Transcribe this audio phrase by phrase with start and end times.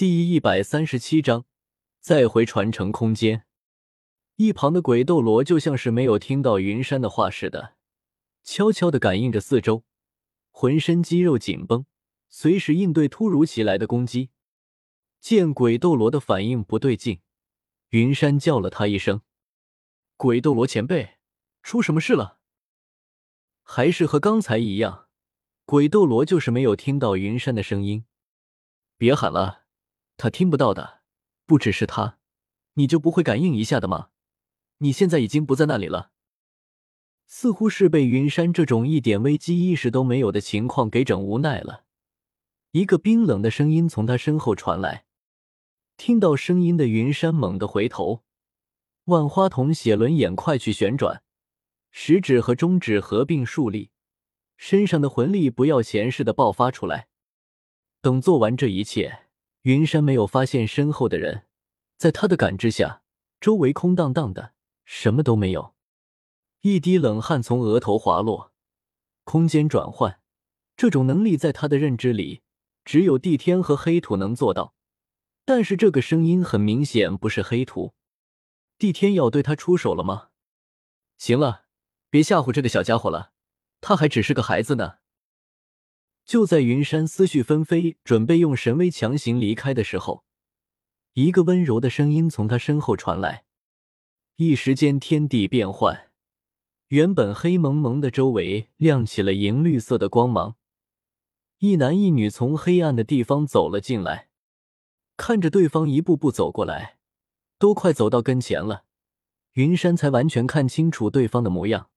[0.00, 1.44] 第一百三十七章，
[1.98, 3.44] 再回传承空间。
[4.36, 7.74] 一旁的鬼斗罗就像是没有听到云山的话似的，
[8.42, 9.84] 悄悄的感应着四周，
[10.48, 11.84] 浑身肌肉紧绷，
[12.30, 14.30] 随时应对突如其来的攻击。
[15.20, 17.20] 见鬼斗罗的反应不对劲，
[17.90, 19.20] 云山叫了他一声
[20.16, 21.18] ：“鬼斗罗前辈，
[21.62, 22.38] 出什么事了？”
[23.60, 25.08] 还是和刚才一样，
[25.66, 28.06] 鬼斗罗就是没有听到云山的声音。
[28.96, 29.59] 别喊了，
[30.20, 31.00] 他听不到的。
[31.46, 32.18] 不只是他，
[32.74, 34.10] 你就不会感应一下的吗？
[34.78, 36.10] 你现在已经不在那里了，
[37.26, 41.84] 似乎是被云山这种一点危机意识都没有的情况给整无奈了。
[42.72, 45.06] 一个冰冷的声音从他身后传来。
[45.96, 48.22] 听到声音的云山猛地回头，
[49.04, 51.22] 万花筒写轮眼快去旋转，
[51.90, 53.90] 食指和中指合并竖立，
[54.58, 57.08] 身上的魂力不要钱似的爆发出来。
[58.02, 59.29] 等做完这一切，
[59.62, 61.46] 云山没有发现身后的人，
[61.98, 63.02] 在他的感知下，
[63.40, 64.54] 周围空荡荡的。
[64.84, 65.74] 什么都没有，
[66.62, 68.52] 一滴冷汗从额头滑落。
[69.22, 70.20] 空间转换
[70.76, 72.42] 这种能力，在他的认知里，
[72.84, 74.74] 只有地天和黑土能做到。
[75.44, 77.94] 但是这个声音很明显不是黑土，
[78.78, 80.30] 地天要对他出手了吗？
[81.18, 81.66] 行了，
[82.08, 83.32] 别吓唬这个小家伙了，
[83.80, 84.96] 他还只是个孩子呢。
[86.30, 90.22] 就在云山思绪纷飞，准备用神威强行离开的时候，
[91.14, 93.46] 一个温柔的声音从他身后传来。
[94.36, 96.12] 一时间，天地变幻，
[96.86, 100.54] 原本黑蒙蒙的周围亮起了银绿色的光芒。
[101.58, 104.28] 一男一女从黑暗的地方走了进来，
[105.16, 106.98] 看着对方一步步走过来，
[107.58, 108.84] 都快走到跟前了，
[109.54, 111.90] 云山才完全看清楚对方的模样，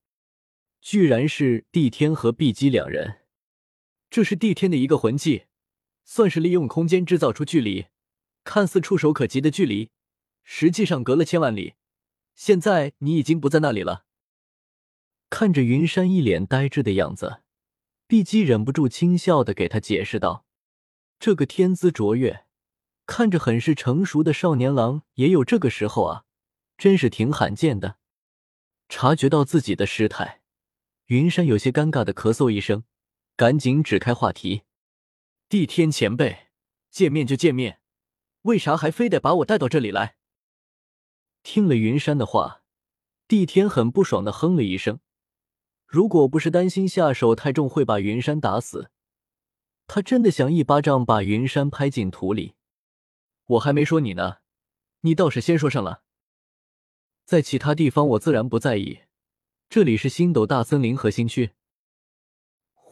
[0.81, 3.19] 居然是帝天和碧姬两人。
[4.13, 5.45] 这是帝天的一个魂技，
[6.03, 7.87] 算是利用空间制造出距离，
[8.43, 9.89] 看似触手可及的距离，
[10.43, 11.73] 实际上隔了千万里。
[12.35, 14.05] 现在你已经不在那里了。
[15.31, 17.41] 看着云山一脸呆滞的样子，
[18.05, 20.45] 碧姬忍不住轻笑的给他解释道
[21.19, 22.45] ：“这个天资卓越，
[23.07, 26.25] 看着很是成熟的少年郎，也有这个时候啊，
[26.77, 27.97] 真是挺罕见的。”
[28.87, 30.43] 察觉到自己的失态，
[31.07, 32.83] 云山有些尴尬的咳嗽一声，
[33.35, 34.63] 赶紧指开话题
[35.49, 36.49] ：“帝天前辈，
[36.91, 37.79] 见面就见面，
[38.43, 40.17] 为啥还非得把我带到这里来？”
[41.41, 42.63] 听了云山的话，
[43.27, 44.99] 帝天很不爽的哼了一声。
[45.85, 48.91] 如果不是担心下手太重会把云山打死，
[49.87, 52.53] 他真的想一巴掌把云山拍进土里。
[53.45, 54.37] 我还没说你呢，
[55.01, 56.03] 你倒是先说上了。
[57.25, 59.01] 在其他地方我自然不在意，
[59.69, 61.51] 这里是星斗大森林核心区，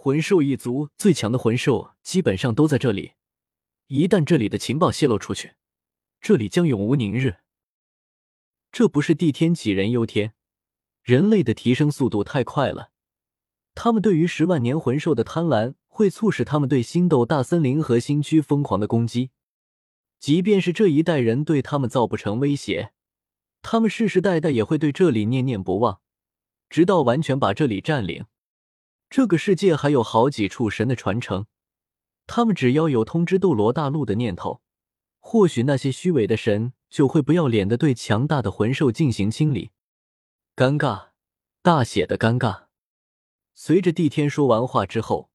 [0.04, 3.12] 魂兽一族最强的魂兽基本上都在这里。
[3.86, 5.54] 一旦这里的情报泄露出去，
[6.20, 7.36] 这里将永无宁日。
[8.72, 10.34] 这不是地天杞人忧天，
[11.04, 12.90] 人类的提升速度太快了，
[13.76, 19.30] 他们对于十万年魂兽的贪婪会促使他们对星斗大森林核心区疯狂的攻击。
[20.20, 22.92] 即便是这一代人对他们造不成威胁，
[23.62, 26.02] 他们世世代代也会对这里念念不忘，
[26.72, 28.26] 直到完全把这里占领。
[29.12, 31.46] 这个世界还有好几处神的传承，
[32.26, 34.62] 他们只要有通知斗罗大陆的念头，
[35.20, 36.74] 或许那些虚伪的神。
[36.92, 39.72] 就会不要脸的对强大的魂兽进行清理，
[40.58, 41.12] 尴尬，
[41.62, 42.64] 大写的尴尬。
[43.56, 45.30] 随着帝天说完话之后，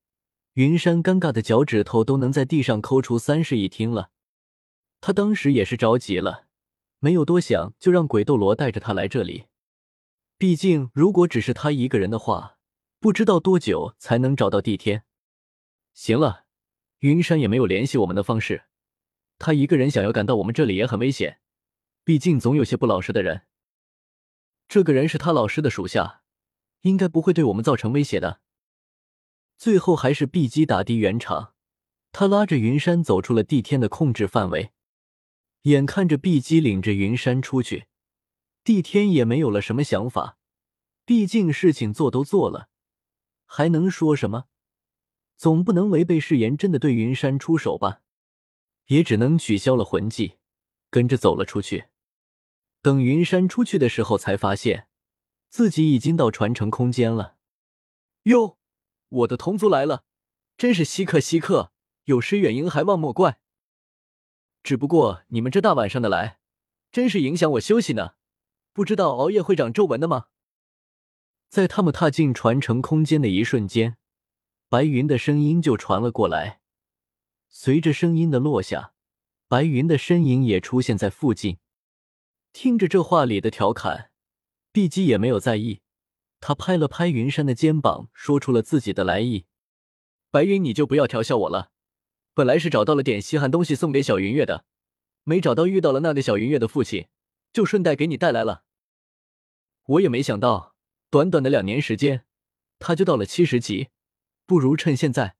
[0.53, 4.11] 云山尴尬的脚趾头都能在地上抠出三室一厅了。
[5.01, 6.45] 他当时也是着急了，
[6.99, 9.47] 没有多想，就让鬼斗罗带着他来这里。
[10.37, 12.56] 毕竟，如果只是他一个人的话，
[12.99, 15.05] 不知道多久才能找到帝天。
[15.95, 16.47] 行了，
[17.01, 18.65] 云山也没有联系我们的方式，
[19.39, 21.41] 他一个人想要赶到我们这里也很危险。
[22.05, 23.43] 毕竟总有些不老实的人。
[24.69, 26.23] 这个人是他老师的属下，
[26.83, 28.41] 应该不会对我们造成威胁的。
[29.57, 31.55] 最后还是碧姬打的圆场，
[32.13, 34.73] 他拉着云山走出了帝天的控制范围。
[35.63, 37.87] 眼看着碧姬领着云山出去，
[38.63, 40.39] 帝天也没有了什么想法。
[41.05, 42.69] 毕竟事情做都做了，
[43.47, 44.45] 还能说什么？
[45.37, 48.03] 总不能违背誓言，真的对云山出手吧？
[48.87, 50.39] 也只能取消了魂技，
[50.91, 51.87] 跟着走了出去。
[52.83, 54.89] 等云山出去的时候，才发现
[55.49, 57.37] 自己已经到传承空间了。
[58.25, 58.59] 哟，
[59.09, 60.05] 我的同族来了，
[60.57, 61.73] 真是稀客稀客，
[62.05, 63.41] 有失远迎，还望莫怪。
[64.63, 66.39] 只不过你们这大晚上的来，
[66.91, 68.15] 真是影响我休息呢。
[68.73, 70.27] 不知道熬夜会长皱纹的吗？
[71.49, 73.97] 在他们踏进传承空间的一瞬间，
[74.69, 76.61] 白云的声音就传了过来。
[77.49, 78.93] 随着声音的落下，
[79.49, 81.59] 白云的身影也出现在附近。
[82.53, 84.11] 听着这话里的调侃，
[84.73, 85.81] 碧姬也没有在意，
[86.41, 89.47] 他拍了拍云山的肩膀，说出了自己的来意
[90.31, 91.71] ：“白云，你就不要调笑我了。
[92.35, 94.67] 本来是找到了点稀罕东西送给小云月的，
[95.25, 97.09] 没找到，遇到了那个小云月的父亲，
[97.53, 98.65] 就顺带给你带来了。
[99.85, 100.76] 我也没想到，
[101.11, 102.25] 短短的两年时间，
[102.79, 103.89] 他就到了七十级。
[104.45, 105.37] 不如趁现在，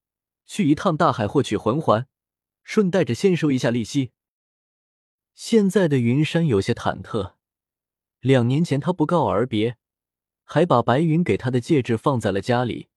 [0.47, 2.07] 去一趟大海获取魂环，
[2.63, 4.13] 顺带着先收一下利息。”
[5.35, 7.35] 现在的云山有些忐忑。
[8.21, 9.77] 两年前他不告而别，
[10.45, 12.89] 还把白云给他的戒指放在了家里，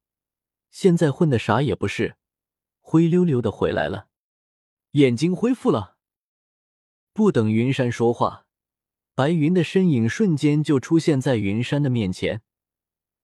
[0.71, 2.15] 现在混的啥也不是，
[2.79, 4.07] 灰溜溜的回来了，
[4.91, 5.97] 眼睛恢复了。
[7.11, 8.45] 不等云山说话，
[9.13, 12.41] 白云的身影瞬间就出现在云山的面前。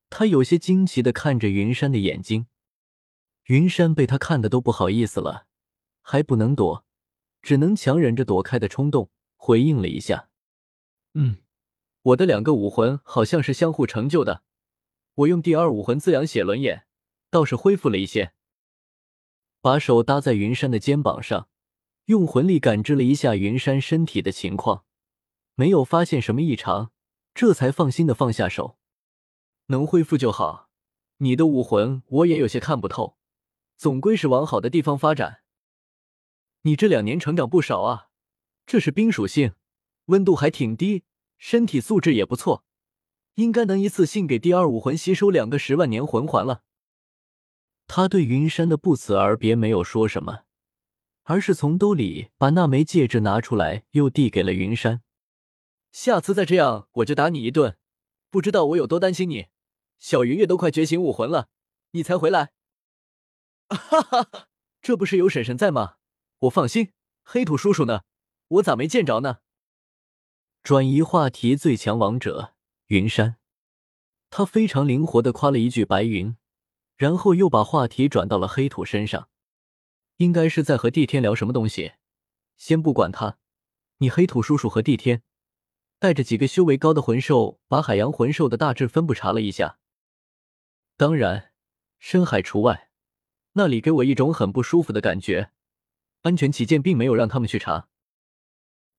[0.09, 2.47] 他有些惊奇的看着云山的眼睛，
[3.45, 5.47] 云山被他看的都不好意思了，
[6.01, 6.85] 还不能躲。
[7.41, 10.29] 只能强忍着躲开的冲动，回应了一下
[11.13, 11.43] ：“嗯，
[12.01, 14.41] 我的两个武魂好像是相互成就的。
[15.13, 16.87] 我用第二武魂滋养血轮眼，
[17.29, 18.33] 倒是恢复了一些。”
[19.61, 21.47] 把手搭在云山的肩膀上，
[22.05, 24.85] 用魂力感知了一下云山身体的情况，
[25.53, 26.91] 没有发现什么异常，
[27.35, 28.79] 这才放心的放下手。
[29.67, 30.69] 能恢复就好。
[31.17, 33.17] 你的武魂我也有些看不透，
[33.77, 35.41] 总归是往好的地方发展。
[36.61, 38.09] 你这两年成长不少啊，
[38.65, 39.53] 这是冰属性，
[40.05, 41.03] 温度还挺低，
[41.37, 42.65] 身体素质也不错，
[43.35, 46.63] 应该能一次性给第二武魂吸收两个十万年魂环了。
[47.87, 50.45] 他对云山的不辞而别没有说什么，
[51.23, 55.01] 而是从兜里把那枚戒指拿出来，又递给了云山。
[55.91, 57.77] 下次再这样，我就打你一顿。
[58.31, 59.45] 不知道我有多担心你，
[59.99, 61.49] 小云月都快觉醒武魂了，
[61.91, 62.51] 你才回来。
[63.67, 64.47] 哈哈，
[64.81, 65.95] 这不是有婶婶在吗？
[66.39, 66.93] 我放心，
[67.23, 68.01] 黑土叔叔呢？
[68.47, 69.39] 我咋没见着呢？
[70.61, 72.53] 转移话题，最强王者
[72.87, 73.37] 云山，
[74.29, 76.37] 他非常灵活的夸了一句白云，
[76.95, 79.29] 然后又把话题转到了黑土身上，
[80.17, 81.93] 应该是在和帝天聊什么东西。
[82.57, 83.37] 先不管他，
[83.97, 85.23] 你黑土叔叔和帝天
[85.97, 89.79] 带着几个修为高的魂兽，把海洋魂兽的大致分布查了一下，
[90.97, 91.51] 当然
[91.99, 92.89] 深海除外，
[93.53, 95.51] 那里给我一种很不舒服的感觉。
[96.21, 97.89] 安全起见，并没有让他们去查。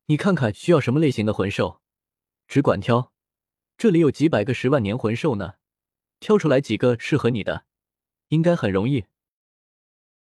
[0.06, 1.80] 你看看需要什么类型的魂兽，
[2.46, 3.12] 只管挑。
[3.78, 5.54] 这里有几百个十万年魂兽呢，
[6.20, 7.64] 挑出来几个适合你的，
[8.28, 9.06] 应该很容易。